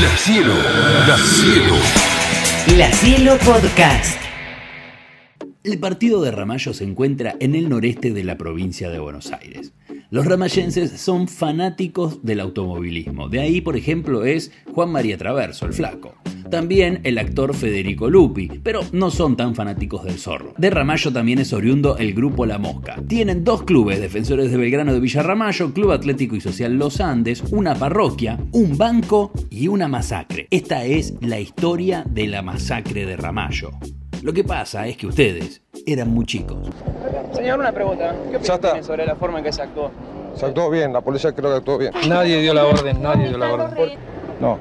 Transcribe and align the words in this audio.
La 0.00 0.16
Cielo, 0.16 0.54
La 1.08 1.16
Cielo. 1.18 1.74
La 2.76 2.92
Cielo 2.92 3.36
Podcast. 3.38 4.20
El 5.64 5.80
partido 5.80 6.22
de 6.22 6.30
Ramallo 6.30 6.72
se 6.72 6.84
encuentra 6.84 7.34
en 7.40 7.56
el 7.56 7.68
noreste 7.68 8.12
de 8.12 8.22
la 8.22 8.38
provincia 8.38 8.90
de 8.90 9.00
Buenos 9.00 9.32
Aires. 9.32 9.72
Los 10.10 10.24
ramayenses 10.24 10.92
son 10.98 11.28
fanáticos 11.28 12.22
del 12.22 12.40
automovilismo. 12.40 13.28
De 13.28 13.40
ahí, 13.40 13.60
por 13.60 13.76
ejemplo, 13.76 14.24
es 14.24 14.50
Juan 14.72 14.90
María 14.90 15.18
Traverso, 15.18 15.66
el 15.66 15.74
flaco. 15.74 16.14
También 16.50 17.00
el 17.04 17.18
actor 17.18 17.54
Federico 17.54 18.08
Lupi, 18.08 18.48
pero 18.62 18.80
no 18.92 19.10
son 19.10 19.36
tan 19.36 19.54
fanáticos 19.54 20.04
del 20.04 20.18
zorro. 20.18 20.54
De 20.56 20.70
Ramallo 20.70 21.12
también 21.12 21.40
es 21.40 21.52
oriundo 21.52 21.98
el 21.98 22.14
grupo 22.14 22.46
La 22.46 22.56
Mosca. 22.56 23.02
Tienen 23.06 23.44
dos 23.44 23.64
clubes, 23.64 24.00
Defensores 24.00 24.50
de 24.50 24.56
Belgrano 24.56 24.94
de 24.94 25.00
Villa 25.00 25.22
Ramallo, 25.22 25.74
Club 25.74 25.90
Atlético 25.90 26.36
y 26.36 26.40
Social 26.40 26.78
Los 26.78 27.02
Andes, 27.02 27.42
una 27.50 27.74
parroquia, 27.74 28.38
un 28.52 28.78
banco 28.78 29.30
y 29.50 29.68
una 29.68 29.88
masacre. 29.88 30.48
Esta 30.50 30.86
es 30.86 31.16
la 31.20 31.38
historia 31.38 32.02
de 32.08 32.28
la 32.28 32.40
masacre 32.40 33.04
de 33.04 33.18
Ramallo. 33.18 33.72
Lo 34.22 34.32
que 34.32 34.42
pasa 34.42 34.88
es 34.88 34.96
que 34.96 35.06
ustedes 35.06 35.60
eran 35.86 36.10
muy 36.10 36.24
chicos. 36.24 36.70
Señor, 37.34 37.58
una 37.60 37.72
pregunta. 37.72 38.14
¿Qué 38.30 38.36
opinión 38.36 38.60
tiene 38.60 38.82
sobre 38.82 39.06
la 39.06 39.16
forma 39.16 39.38
en 39.38 39.44
que 39.44 39.52
se 39.52 39.62
actuó? 39.62 39.90
Se 40.34 40.46
actuó 40.46 40.70
bien, 40.70 40.92
la 40.92 41.00
policía 41.00 41.32
creo 41.32 41.50
que 41.50 41.56
actuó 41.56 41.78
bien. 41.78 41.92
Nadie 42.08 42.40
dio 42.40 42.54
la 42.54 42.66
orden, 42.66 43.02
nadie 43.02 43.28
dio 43.28 43.38
la 43.38 43.52
orden. 43.52 43.98
No, 44.40 44.58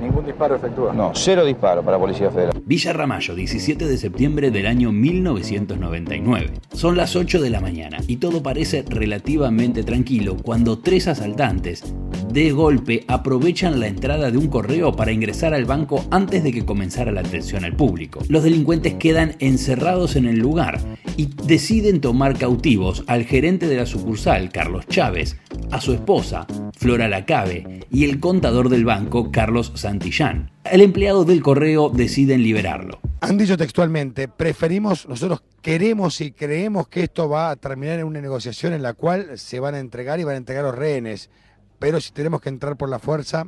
Ningún 0.00 0.26
disparo 0.26 0.56
efectuado. 0.56 0.92
no, 0.94 1.12
cero 1.14 1.44
disparo 1.44 1.80
para 1.84 1.96
Policía 1.96 2.28
Federal. 2.28 2.60
Villa 2.66 2.92
Ramallo, 2.92 3.36
17 3.36 3.86
de 3.86 3.96
septiembre 3.96 4.50
del 4.50 4.66
año 4.66 4.90
1999. 4.90 6.50
Son 6.72 6.96
las 6.96 7.14
8 7.14 7.40
de 7.40 7.50
la 7.50 7.60
mañana 7.60 7.98
y 8.08 8.16
todo 8.16 8.42
parece 8.42 8.84
relativamente 8.88 9.84
tranquilo 9.84 10.36
cuando 10.42 10.80
tres 10.80 11.06
asaltantes 11.06 11.84
de 12.32 12.50
golpe 12.50 13.04
aprovechan 13.06 13.78
la 13.78 13.86
entrada 13.86 14.32
de 14.32 14.38
un 14.38 14.48
correo 14.48 14.90
para 14.96 15.12
ingresar 15.12 15.54
al 15.54 15.66
banco 15.66 16.04
antes 16.10 16.42
de 16.42 16.50
que 16.50 16.64
comenzara 16.64 17.12
la 17.12 17.20
atención 17.20 17.64
al 17.64 17.76
público. 17.76 18.18
Los 18.28 18.42
delincuentes 18.42 18.94
quedan 18.94 19.36
encerrados 19.38 20.16
en 20.16 20.26
el 20.26 20.38
lugar 20.40 20.80
y 21.16 21.30
deciden 21.44 22.00
tomar 22.00 22.38
cautivos 22.38 23.04
al 23.06 23.24
gerente 23.24 23.66
de 23.66 23.76
la 23.76 23.86
sucursal, 23.86 24.50
Carlos 24.50 24.86
Chávez, 24.86 25.36
a 25.70 25.80
su 25.80 25.92
esposa, 25.92 26.46
Flora 26.76 27.08
Lacabe, 27.08 27.80
y 27.90 28.04
el 28.04 28.20
contador 28.20 28.68
del 28.68 28.84
banco, 28.84 29.30
Carlos 29.30 29.72
Santillán. 29.74 30.50
El 30.64 30.80
empleado 30.80 31.24
del 31.24 31.42
correo 31.42 31.90
deciden 31.90 32.42
liberarlo. 32.42 33.00
Han 33.20 33.38
dicho 33.38 33.56
textualmente, 33.56 34.28
preferimos, 34.28 35.08
nosotros 35.08 35.42
queremos 35.60 36.20
y 36.20 36.32
creemos 36.32 36.88
que 36.88 37.04
esto 37.04 37.28
va 37.28 37.50
a 37.50 37.56
terminar 37.56 38.00
en 38.00 38.06
una 38.06 38.20
negociación 38.20 38.72
en 38.72 38.82
la 38.82 38.94
cual 38.94 39.38
se 39.38 39.60
van 39.60 39.74
a 39.74 39.78
entregar 39.78 40.18
y 40.18 40.24
van 40.24 40.34
a 40.34 40.38
entregar 40.38 40.64
los 40.64 40.74
rehenes, 40.74 41.30
pero 41.78 42.00
si 42.00 42.12
tenemos 42.12 42.40
que 42.40 42.48
entrar 42.48 42.76
por 42.76 42.88
la 42.88 42.98
fuerza, 42.98 43.46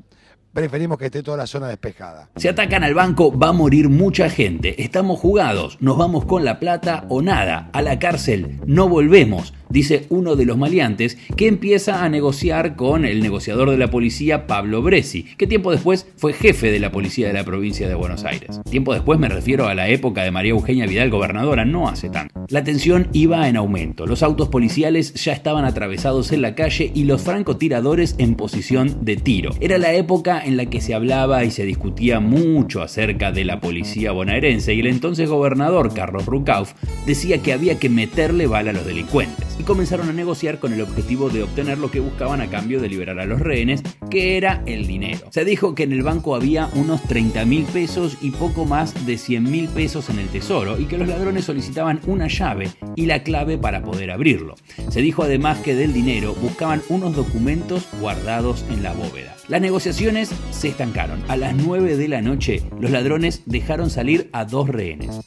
preferimos 0.55 0.97
que 0.97 1.06
esté 1.06 1.22
toda 1.22 1.36
la 1.36 1.47
zona 1.47 1.69
despejada. 1.69 2.30
Si 2.36 2.48
atacan 2.48 2.84
al 2.84 2.94
banco 2.94 3.36
va 3.36 3.48
a 3.48 3.52
morir 3.52 3.88
mucha 3.88 4.30
gente. 4.30 4.83
Estamos 4.83 5.20
jugados. 5.20 5.77
Nos 5.80 5.98
vamos 5.98 6.24
con 6.24 6.44
la 6.44 6.61
plata 6.61 7.05
o 7.08 7.20
nada. 7.20 7.69
A 7.72 7.83
la 7.83 7.98
cárcel 7.98 8.61
no 8.64 8.88
volvemos, 8.88 9.52
dice 9.75 10.06
uno 10.08 10.36
de 10.36 10.44
los 10.47 10.56
maleantes 10.56 11.19
que 11.36 11.48
empieza 11.48 12.05
a 12.05 12.08
negociar 12.08 12.77
con 12.77 13.05
el 13.05 13.20
negociador 13.20 13.70
de 13.70 13.77
la 13.77 13.91
policía 13.91 14.47
Pablo 14.47 14.83
Bresi, 14.83 15.25
que 15.36 15.48
tiempo 15.48 15.72
después 15.72 16.06
fue 16.17 16.33
jefe 16.33 16.70
de 16.70 16.78
la 16.78 16.92
policía 16.92 17.27
de 17.27 17.33
la 17.33 17.44
provincia 17.44 17.89
de 17.89 17.95
Buenos 17.97 18.25
Aires. 18.25 18.61
Tiempo 18.70 18.95
después 18.95 19.19
me 19.19 19.28
refiero 19.28 19.67
a 19.67 19.75
la 19.75 19.89
época 19.89 20.22
de 20.22 20.30
María 20.30 20.52
Eugenia 20.52 20.86
Vidal 20.86 21.11
gobernadora, 21.11 21.64
no 21.64 21.89
hace 21.89 22.08
tanto. 22.08 22.47
La 22.50 22.62
tensión 22.62 23.08
iba 23.12 23.48
en 23.48 23.56
aumento. 23.56 24.06
Los 24.06 24.22
autos 24.22 24.48
policiales 24.48 25.12
ya 25.14 25.33
estaban 25.33 25.64
atravesados 25.64 26.30
en 26.30 26.42
la 26.42 26.55
calle 26.55 26.92
y 26.95 27.02
los 27.02 27.22
francotiradores 27.22 28.14
en 28.19 28.36
posición 28.36 29.05
de 29.05 29.17
tiro. 29.17 29.50
Era 29.61 29.78
la 29.78 29.92
época 29.92 30.41
en 30.45 30.56
la 30.56 30.67
que 30.67 30.80
se 30.80 30.95
hablaba 30.95 31.42
y 31.42 31.50
se 31.50 31.64
discutía 31.64 32.20
mucho 32.20 32.80
acerca 32.80 33.33
de 33.33 33.45
la 33.45 33.61
policía 33.61 34.12
bonaerense 34.12 34.72
y 34.72 34.80
el 34.80 34.86
entonces 34.86 35.28
gobernador 35.28 35.92
Carlos 35.92 36.27
Rucauf 36.27 36.75
decía 37.06 37.39
que 37.39 37.52
había 37.52 37.80
que 37.80 37.89
meterle 37.89 38.46
bala 38.46 38.70
a 38.70 38.74
los 38.74 38.86
delincuentes 38.86 39.43
y 39.58 39.62
comenzaron 39.62 40.08
a 40.08 40.12
negociar 40.12 40.58
con 40.58 40.72
el 40.72 40.80
objetivo 40.80 41.30
de 41.30 41.42
obtener 41.42 41.78
lo 41.78 41.90
que 41.90 42.00
buscaban 42.00 42.40
a 42.40 42.48
cambio 42.48 42.80
de 42.80 42.88
liberar 42.88 43.18
a 43.20 43.26
los 43.26 43.40
rehenes, 43.40 43.82
que 44.10 44.36
era 44.36 44.62
el 44.66 44.86
dinero. 44.86 45.26
Se 45.30 45.44
dijo 45.44 45.74
que 45.74 45.84
en 45.84 45.92
el 45.92 46.02
banco 46.02 46.34
había 46.34 46.68
unos 46.74 47.02
30 47.02 47.44
mil 47.44 47.64
pesos 47.64 48.18
y 48.20 48.30
poco 48.30 48.64
más 48.64 49.06
de 49.06 49.18
100 49.18 49.50
mil 49.50 49.68
pesos 49.68 50.10
en 50.10 50.18
el 50.18 50.28
tesoro 50.28 50.78
y 50.78 50.86
que 50.86 50.98
los 50.98 51.08
ladrones 51.08 51.44
solicitaban 51.44 52.00
una 52.06 52.28
llave 52.28 52.70
y 52.96 53.06
la 53.06 53.22
clave 53.22 53.58
para 53.58 53.82
poder 53.82 54.10
abrirlo. 54.10 54.54
Se 54.88 55.00
dijo 55.00 55.22
además 55.22 55.58
que 55.58 55.74
del 55.74 55.92
dinero 55.92 56.34
buscaban 56.34 56.82
unos 56.88 57.16
documentos 57.16 57.88
guardados 58.00 58.64
en 58.70 58.82
la 58.82 58.92
bóveda. 58.92 59.36
Las 59.48 59.60
negociaciones 59.60 60.30
se 60.50 60.68
estancaron. 60.68 61.22
A 61.28 61.36
las 61.36 61.54
9 61.54 61.96
de 61.96 62.08
la 62.08 62.22
noche 62.22 62.62
los 62.80 62.90
ladrones 62.90 63.42
dejaron 63.46 63.90
salir 63.90 64.30
a 64.32 64.44
dos 64.44 64.68
rehenes. 64.68 65.20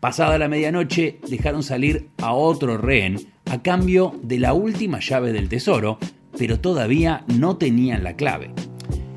Pasada 0.00 0.38
la 0.38 0.48
medianoche 0.48 1.18
dejaron 1.28 1.62
salir 1.62 2.08
a 2.18 2.32
otro 2.32 2.76
rehén 2.76 3.26
a 3.50 3.62
cambio 3.62 4.14
de 4.22 4.38
la 4.38 4.52
última 4.52 5.00
llave 5.00 5.32
del 5.32 5.48
tesoro, 5.48 5.98
pero 6.38 6.60
todavía 6.60 7.24
no 7.26 7.56
tenían 7.56 8.04
la 8.04 8.16
clave. 8.16 8.50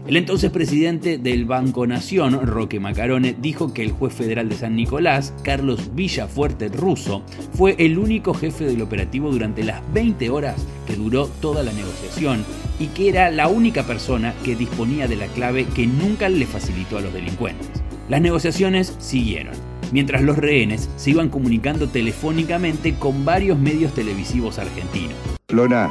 El 0.09 0.17
entonces 0.17 0.50
presidente 0.50 1.19
del 1.19 1.45
Banco 1.45 1.85
Nación, 1.85 2.47
Roque 2.47 2.79
Macarone, 2.79 3.35
dijo 3.39 3.75
que 3.75 3.84
el 3.84 3.91
juez 3.91 4.12
federal 4.12 4.50
de 4.50 4.56
San 4.56 4.75
Nicolás, 4.75 5.35
Carlos 5.44 5.94
Villafuerte 5.94 6.69
Russo, 6.69 7.22
fue 7.53 7.75
el 7.78 8.00
único 8.00 8.34
jefe 8.34 8.66
del 8.66 8.81
operativo 8.81 9.29
durante 9.29 9.63
las 9.63 9.81
20 9.94 10.31
horas 10.31 10.66
que 10.88 10.95
duró 10.95 11.28
toda 11.28 11.62
la 11.62 11.73
negociación 11.73 12.44
y 12.79 12.88
que 12.88 13.09
era 13.09 13.29
la 13.29 13.50
única 13.50 13.84
persona 13.84 14.34
que 14.44 14.56
disponía 14.56 15.07
de 15.07 15.18
la 15.18 15.28
clave 15.28 15.66
que 15.75 15.85
nunca 15.85 16.28
le 16.28 16.47
facilitó 16.47 16.97
a 16.97 17.01
los 17.01 17.13
delincuentes. 17.13 17.69
Las 18.09 18.22
negociaciones 18.22 18.95
siguieron, 18.97 19.53
mientras 19.91 20.22
los 20.22 20.38
rehenes 20.38 20.89
se 20.95 21.11
iban 21.11 21.29
comunicando 21.29 21.88
telefónicamente 21.89 22.95
con 22.95 23.25
varios 23.25 23.57
medios 23.57 23.94
televisivos 23.94 24.59
argentinos. 24.59 25.16
Flora, 25.47 25.89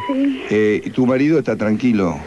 eh, 0.50 0.90
tu 0.94 1.06
marido 1.06 1.38
está 1.38 1.56
tranquilo. 1.56 2.18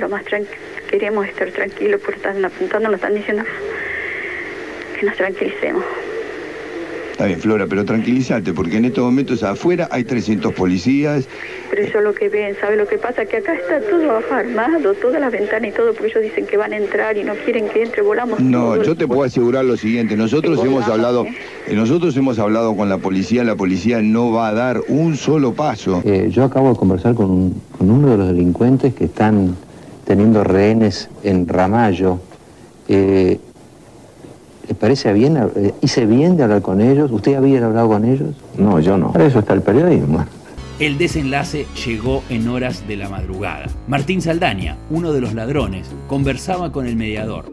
lo 0.00 0.08
más 0.08 0.24
tranquilo. 0.24 0.56
Queremos 0.90 1.26
estar 1.26 1.50
tranquilos 1.50 2.00
porque 2.04 2.18
están 2.18 2.44
apuntando, 2.44 2.88
nos 2.88 2.96
están 2.96 3.14
diciendo 3.14 3.44
que 4.98 5.06
nos 5.06 5.16
tranquilicemos. 5.16 5.84
Está 7.12 7.26
bien, 7.26 7.40
Flora, 7.40 7.66
pero 7.66 7.84
tranquilízate, 7.84 8.52
porque 8.52 8.78
en 8.78 8.86
estos 8.86 9.04
momentos 9.04 9.42
afuera 9.42 9.88
hay 9.90 10.04
300 10.04 10.52
policías. 10.54 11.28
Pero 11.72 11.84
eso 11.84 11.98
es 12.00 12.04
lo 12.04 12.12
que 12.12 12.28
ven, 12.28 12.54
¿sabe 12.60 12.76
lo 12.76 12.86
que 12.86 12.98
pasa? 12.98 13.24
Que 13.24 13.38
acá 13.38 13.54
está 13.54 13.80
todo 13.80 14.18
armado, 14.30 14.92
todas 14.92 15.18
las 15.18 15.32
ventanas 15.32 15.70
y 15.70 15.72
todo, 15.72 15.94
porque 15.94 16.08
ellos 16.08 16.22
dicen 16.22 16.44
que 16.46 16.58
van 16.58 16.74
a 16.74 16.76
entrar 16.76 17.16
y 17.16 17.24
no 17.24 17.32
quieren 17.46 17.66
que 17.70 17.82
entre, 17.82 18.02
volamos. 18.02 18.40
No, 18.40 18.76
yo 18.82 18.94
te 18.94 19.06
puedo 19.08 19.22
asegurar 19.22 19.64
lo 19.64 19.78
siguiente, 19.78 20.14
nosotros 20.14 20.62
hemos 20.62 20.86
hablado, 20.86 21.24
¿eh? 21.24 21.34
eh, 21.68 21.74
nosotros 21.74 22.14
hemos 22.18 22.38
hablado 22.38 22.76
con 22.76 22.90
la 22.90 22.98
policía, 22.98 23.42
la 23.42 23.56
policía 23.56 24.02
no 24.02 24.30
va 24.32 24.48
a 24.48 24.52
dar 24.52 24.82
un 24.88 25.16
solo 25.16 25.54
paso. 25.54 26.02
Eh, 26.04 26.28
yo 26.30 26.44
acabo 26.44 26.68
de 26.68 26.76
conversar 26.76 27.14
con, 27.14 27.30
un- 27.30 27.62
con 27.78 27.90
uno 27.90 28.10
de 28.10 28.18
los 28.18 28.26
delincuentes 28.28 28.92
que 28.92 29.04
están 29.06 29.56
teniendo 30.04 30.44
rehenes 30.44 31.08
en 31.22 31.48
Ramallo. 31.48 32.18
Eh, 32.86 33.38
¿Le 34.68 34.74
parece 34.74 35.10
bien? 35.14 35.38
eh, 35.56 35.72
¿Hice 35.80 36.04
bien 36.04 36.36
de 36.36 36.42
hablar 36.42 36.60
con 36.60 36.82
ellos? 36.82 37.10
¿Usted 37.10 37.34
había 37.34 37.64
hablado 37.64 37.88
con 37.88 38.04
ellos? 38.04 38.34
No, 38.58 38.78
yo 38.78 38.98
no. 38.98 39.10
Para 39.12 39.24
eso 39.24 39.38
está 39.38 39.54
el 39.54 39.62
periodismo. 39.62 40.26
El 40.78 40.98
desenlace 40.98 41.66
llegó 41.84 42.24
en 42.28 42.48
horas 42.48 42.88
de 42.88 42.96
la 42.96 43.08
madrugada. 43.08 43.66
Martín 43.86 44.22
Saldaña, 44.22 44.78
uno 44.90 45.12
de 45.12 45.20
los 45.20 45.34
ladrones, 45.34 45.94
conversaba 46.08 46.72
con 46.72 46.86
el 46.86 46.96
mediador. 46.96 47.52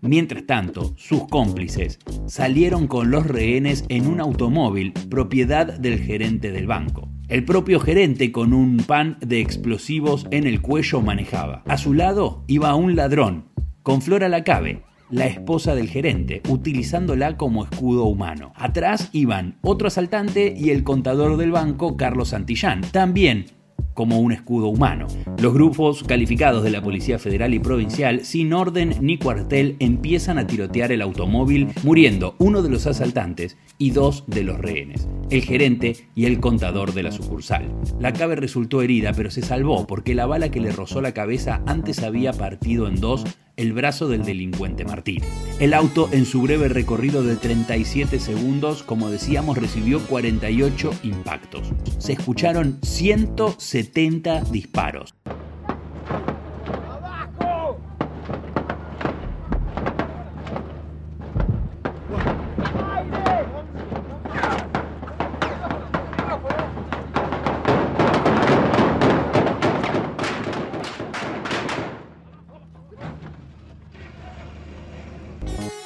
Mientras 0.00 0.46
tanto, 0.46 0.94
sus 0.96 1.28
cómplices 1.28 1.98
salieron 2.26 2.88
con 2.88 3.10
los 3.10 3.26
rehenes 3.26 3.84
en 3.88 4.06
un 4.06 4.20
automóvil 4.20 4.92
propiedad 5.08 5.78
del 5.78 6.00
gerente 6.00 6.52
del 6.52 6.66
banco. 6.66 7.08
El 7.28 7.44
propio 7.44 7.80
gerente 7.80 8.32
con 8.32 8.52
un 8.52 8.78
pan 8.78 9.18
de 9.20 9.40
explosivos 9.40 10.26
en 10.30 10.46
el 10.46 10.60
cuello 10.60 11.00
manejaba. 11.00 11.62
A 11.66 11.78
su 11.78 11.94
lado 11.94 12.44
iba 12.48 12.74
un 12.74 12.96
ladrón, 12.96 13.46
con 13.82 14.02
Flora 14.02 14.28
Lacabe, 14.28 14.82
la 15.10 15.26
esposa 15.26 15.74
del 15.74 15.88
gerente, 15.88 16.42
utilizándola 16.48 17.36
como 17.36 17.64
escudo 17.64 18.04
humano. 18.04 18.52
Atrás 18.56 19.10
iban 19.12 19.58
otro 19.62 19.88
asaltante 19.88 20.54
y 20.56 20.70
el 20.70 20.84
contador 20.84 21.36
del 21.36 21.52
banco, 21.52 21.96
Carlos 21.96 22.30
Santillán, 22.30 22.80
también 22.92 23.46
como 23.94 24.18
un 24.18 24.32
escudo 24.32 24.68
humano. 24.68 25.06
Los 25.40 25.54
grupos 25.54 26.02
calificados 26.02 26.62
de 26.64 26.70
la 26.70 26.82
Policía 26.82 27.18
Federal 27.18 27.54
y 27.54 27.60
Provincial, 27.60 28.24
sin 28.24 28.52
orden 28.52 28.94
ni 29.00 29.18
cuartel, 29.18 29.76
empiezan 29.78 30.38
a 30.38 30.46
tirotear 30.46 30.92
el 30.92 31.00
automóvil, 31.00 31.68
muriendo 31.82 32.34
uno 32.38 32.60
de 32.62 32.70
los 32.70 32.86
asaltantes 32.86 33.56
y 33.78 33.90
dos 33.90 34.24
de 34.26 34.42
los 34.42 34.58
rehenes, 34.58 35.08
el 35.30 35.42
gerente 35.42 35.96
y 36.14 36.26
el 36.26 36.40
contador 36.40 36.92
de 36.92 37.04
la 37.04 37.12
sucursal. 37.12 37.72
La 37.98 38.12
cabe 38.12 38.36
resultó 38.36 38.82
herida, 38.82 39.12
pero 39.12 39.30
se 39.30 39.42
salvó 39.42 39.86
porque 39.86 40.14
la 40.14 40.26
bala 40.26 40.50
que 40.50 40.60
le 40.60 40.72
rozó 40.72 41.00
la 41.00 41.14
cabeza 41.14 41.62
antes 41.66 42.02
había 42.02 42.32
partido 42.32 42.88
en 42.88 42.96
dos 42.96 43.24
el 43.56 43.72
brazo 43.72 44.08
del 44.08 44.24
delincuente 44.24 44.84
Martín. 44.84 45.22
El 45.60 45.74
auto, 45.74 46.08
en 46.12 46.26
su 46.26 46.42
breve 46.42 46.68
recorrido 46.68 47.22
de 47.22 47.36
37 47.36 48.18
segundos, 48.18 48.82
como 48.82 49.10
decíamos, 49.10 49.58
recibió 49.58 50.00
48 50.06 50.90
impactos. 51.02 51.72
Se 51.98 52.12
escucharon 52.12 52.78
170 52.82 54.40
disparos. 54.50 55.14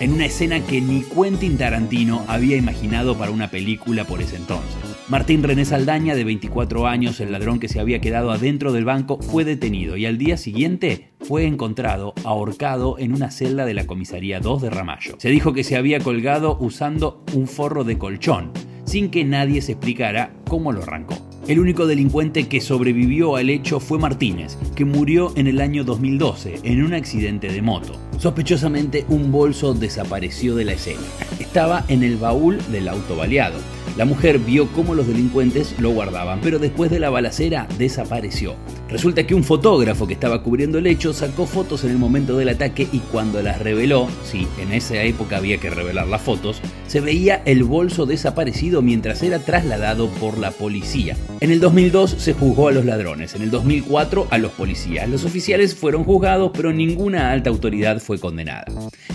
En 0.00 0.12
una 0.12 0.27
escena 0.27 0.61
que 0.61 0.81
ni 0.81 1.03
Quentin 1.03 1.59
Tarantino 1.59 2.25
había 2.29 2.56
imaginado 2.56 3.17
para 3.17 3.31
una 3.31 3.50
película 3.50 4.05
por 4.05 4.21
ese 4.21 4.37
entonces. 4.37 4.77
Martín 5.09 5.43
René 5.43 5.65
Saldaña, 5.65 6.15
de 6.15 6.25
24 6.25 6.87
años, 6.87 7.21
el 7.21 7.33
ladrón 7.33 7.59
que 7.59 7.69
se 7.69 7.81
había 7.81 8.00
quedado 8.00 8.31
adentro 8.31 8.73
del 8.73 8.85
banco, 8.85 9.19
fue 9.21 9.45
detenido 9.45 9.97
y 9.97 10.06
al 10.06 10.19
día 10.19 10.37
siguiente 10.37 11.11
fue 11.21 11.47
encontrado 11.47 12.15
ahorcado 12.25 12.99
en 12.99 13.12
una 13.12 13.31
celda 13.31 13.65
de 13.65 13.75
la 13.75 13.87
comisaría 13.87 14.41
2 14.41 14.62
de 14.62 14.71
Ramallo. 14.71 15.17
Se 15.19 15.31
dijo 15.31 15.53
que 15.53 15.65
se 15.65 15.77
había 15.77 15.99
colgado 16.00 16.59
usando 16.61 17.25
un 17.35 17.49
forro 17.49 17.85
de 17.85 17.99
colchón, 17.99 18.53
sin 18.85 19.11
que 19.11 19.25
nadie 19.25 19.62
se 19.62 19.73
explicara 19.73 20.33
cómo 20.47 20.73
lo 20.73 20.83
arrancó. 20.83 21.28
El 21.49 21.61
único 21.61 21.87
delincuente 21.87 22.47
que 22.47 22.61
sobrevivió 22.61 23.37
al 23.37 23.49
hecho 23.49 23.81
fue 23.81 23.99
Martínez, 23.99 24.59
que 24.77 24.85
murió 24.85 25.33
en 25.35 25.47
el 25.47 25.62
año 25.62 25.83
2012 25.83 26.61
en 26.62 26.85
un 26.85 26.93
accidente 26.93 27.49
de 27.49 27.62
moto. 27.62 27.99
Sospechosamente 28.19 29.06
un 29.09 29.33
bolso 29.33 29.73
desapareció 29.73 30.55
de 30.55 30.67
la 30.67 30.73
escena. 30.73 31.00
Estaba 31.41 31.87
en 31.89 32.03
el 32.03 32.19
baúl 32.19 32.59
del 32.71 32.87
auto 32.87 33.17
baleado. 33.17 33.59
La 33.97 34.05
mujer 34.05 34.39
vio 34.39 34.69
cómo 34.73 34.95
los 34.95 35.09
delincuentes 35.09 35.75
lo 35.81 35.89
guardaban, 35.89 36.41
pero 36.43 36.59
después 36.59 36.91
de 36.91 37.00
la 37.00 37.09
balacera 37.09 37.67
desapareció. 37.79 38.55
Resulta 38.90 39.26
que 39.26 39.35
un 39.35 39.44
fotógrafo 39.44 40.06
que 40.06 40.14
estaba 40.14 40.43
cubriendo 40.43 40.79
el 40.79 40.87
hecho 40.87 41.12
sacó 41.12 41.44
fotos 41.44 41.85
en 41.85 41.90
el 41.90 41.99
momento 41.99 42.38
del 42.38 42.49
ataque 42.49 42.88
y 42.90 43.00
cuando 43.00 43.43
las 43.43 43.61
reveló, 43.61 44.08
sí, 44.25 44.46
en 44.58 44.73
esa 44.73 45.02
época 45.02 45.37
había 45.37 45.58
que 45.58 45.69
revelar 45.69 46.08
las 46.08 46.23
fotos, 46.23 46.62
se 46.87 47.00
veía 47.00 47.43
el 47.44 47.64
bolso 47.64 48.06
desaparecido 48.06 48.81
mientras 48.81 49.23
era 49.23 49.40
trasladado 49.40 50.08
por 50.08 50.38
la 50.38 50.52
policía. 50.52 51.19
En 51.40 51.50
el 51.50 51.61
2002 51.61 52.12
se 52.12 52.32
juzgó 52.32 52.69
a 52.69 52.73
los 52.73 52.87
ladrones, 52.87 53.35
en 53.35 53.43
el 53.43 53.50
2004 53.50 54.29
a 54.31 54.38
los 54.38 54.52
policías. 54.52 55.06
Los 55.06 55.26
oficiales 55.26 55.75
fueron 55.75 56.05
juzgados, 56.05 56.52
pero 56.55 56.73
ninguna 56.73 57.31
alta 57.31 57.50
autoridad 57.50 58.00
fue 58.00 58.19
condenada. 58.19 58.64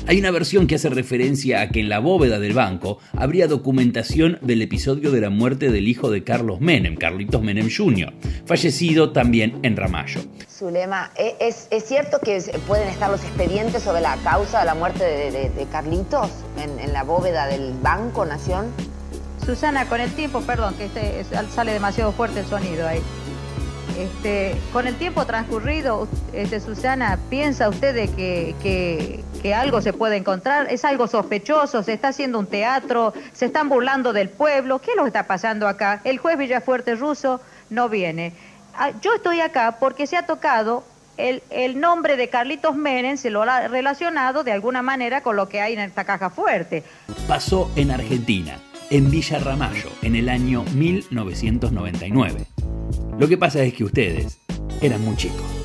Hay 0.05 0.19
una 0.19 0.31
versión 0.31 0.67
que 0.67 0.75
hace 0.75 0.89
referencia 0.89 1.61
a 1.61 1.69
que 1.69 1.79
en 1.79 1.89
la 1.89 1.97
bóveda 1.97 2.37
del 2.37 2.53
banco 2.53 2.99
habría 3.13 3.47
documentación 3.47 4.37
del 4.41 4.61
episodio 4.61 5.09
de 5.09 5.21
la 5.21 5.31
muerte 5.31 5.71
del 5.71 5.87
hijo 5.87 6.11
de 6.11 6.23
Carlos 6.23 6.61
Menem, 6.61 6.95
Carlitos 6.95 7.41
Menem 7.41 7.69
Jr., 7.75 8.13
fallecido 8.45 9.11
también 9.11 9.62
en 9.63 9.75
Ramallo. 9.75 10.21
Zulema, 10.49 11.11
¿e-, 11.15 11.35
¿es, 11.39 11.67
¿es 11.71 11.85
cierto 11.85 12.19
que 12.19 12.39
pueden 12.67 12.87
estar 12.89 13.09
los 13.09 13.23
expedientes 13.23 13.81
sobre 13.81 14.01
la 14.01 14.17
causa 14.17 14.59
de 14.59 14.65
la 14.65 14.75
muerte 14.75 15.03
de, 15.03 15.67
Carlitos 15.71 16.29
en, 16.61 16.79
en, 16.79 16.93
la 16.93 17.03
bóveda 17.03 17.47
del 17.47 17.73
Banco 17.81 18.25
Nación? 18.25 18.71
Susana, 19.43 19.85
con 19.87 19.99
el 19.99 20.11
tiempo, 20.13 20.41
perdón, 20.41 20.75
que 20.75 20.85
este, 20.85 21.23
sale 21.53 21.73
demasiado 21.73 22.11
fuerte 22.11 22.41
el 22.41 22.45
sonido 22.45 22.87
ahí. 22.87 23.01
Este, 23.97 24.55
con 24.71 24.87
el 24.87 24.95
tiempo 24.95 25.25
transcurrido, 25.25 26.07
este, 26.33 26.59
Susana, 26.59 27.19
¿piensa 27.29 27.69
usted 27.69 27.93
de 27.93 28.07
que, 28.07 28.55
que, 28.63 29.23
que, 29.41 29.53
algo 29.53 29.81
se 29.81 29.93
puede 29.93 30.15
encontrar? 30.17 30.67
¿Es 30.71 30.83
algo 30.83 31.07
sospechoso? 31.07 31.83
¿Se 31.83 31.93
está 31.93 32.07
haciendo 32.09 32.39
un 32.39 32.47
teatro? 32.47 33.13
¿Se 33.33 33.45
están 33.45 33.69
burlando 33.69 34.13
del 34.13 34.29
pueblo? 34.29 34.79
¿Qué 34.79 34.91
es 34.91 34.97
lo 34.97 35.03
que 35.03 35.09
está 35.09 35.27
pasando 35.27 35.67
acá? 35.67 36.01
El 36.05 36.17
juez 36.17 36.37
Villafuerte 36.37 36.95
Ruso 36.95 37.39
no 37.69 37.89
viene. 37.89 38.33
Ah, 38.75 38.91
yo 39.01 39.13
estoy 39.13 39.39
acá 39.39 39.77
porque 39.79 40.07
se 40.07 40.17
ha 40.17 40.25
tocado 40.25 40.83
el, 41.17 41.43
el, 41.51 41.79
nombre 41.79 42.17
de 42.17 42.29
Carlitos 42.29 42.75
Menem, 42.75 43.17
se 43.17 43.29
lo 43.29 43.43
ha 43.43 43.67
relacionado 43.67 44.43
de 44.43 44.51
alguna 44.51 44.81
manera 44.81 45.21
con 45.21 45.35
lo 45.35 45.47
que 45.47 45.61
hay 45.61 45.73
en 45.73 45.79
esta 45.79 46.03
caja 46.05 46.29
fuerte. 46.29 46.83
Pasó 47.27 47.71
en 47.75 47.91
Argentina, 47.91 48.57
en 48.89 49.11
Villa 49.11 49.39
Ramallo, 49.39 49.89
en 50.01 50.15
el 50.15 50.27
año 50.27 50.63
1999. 50.73 52.45
Lo 53.19 53.27
que 53.27 53.37
pasa 53.37 53.61
es 53.61 53.73
que 53.73 53.83
ustedes 53.83 54.39
eran 54.81 55.01
muy 55.01 55.15
chicos. 55.15 55.62